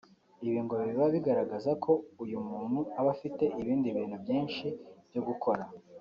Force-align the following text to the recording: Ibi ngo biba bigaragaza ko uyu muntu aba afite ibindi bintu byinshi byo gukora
Ibi 0.45 0.59
ngo 0.63 0.75
biba 0.83 1.05
bigaragaza 1.15 1.71
ko 1.83 1.91
uyu 2.23 2.37
muntu 2.49 2.79
aba 2.99 3.09
afite 3.15 3.43
ibindi 3.61 3.87
bintu 3.97 4.15
byinshi 4.23 4.65
byo 5.09 5.21
gukora 5.27 5.63